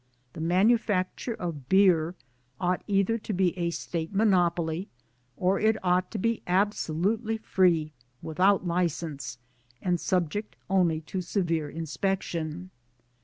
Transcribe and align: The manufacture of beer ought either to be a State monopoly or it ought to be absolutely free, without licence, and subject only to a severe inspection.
The 0.33 0.41
manufacture 0.41 1.35
of 1.35 1.69
beer 1.69 2.15
ought 2.59 2.83
either 2.87 3.19
to 3.19 3.33
be 3.33 3.55
a 3.55 3.69
State 3.69 4.11
monopoly 4.15 4.89
or 5.37 5.59
it 5.59 5.77
ought 5.83 6.09
to 6.09 6.17
be 6.17 6.41
absolutely 6.47 7.37
free, 7.37 7.93
without 8.19 8.65
licence, 8.65 9.37
and 9.79 9.99
subject 10.01 10.55
only 10.71 11.01
to 11.01 11.19
a 11.19 11.21
severe 11.21 11.69
inspection. 11.69 12.71